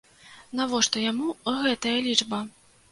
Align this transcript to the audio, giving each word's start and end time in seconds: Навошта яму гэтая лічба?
Навошта 0.59 0.97
яму 1.11 1.27
гэтая 1.69 1.97
лічба? 2.09 2.45